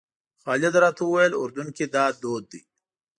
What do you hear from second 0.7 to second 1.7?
راته وویل اردن